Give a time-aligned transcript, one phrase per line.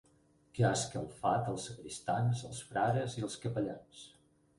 [0.59, 4.01] ...que ha escalfat els sagristans, els frares i els capellans.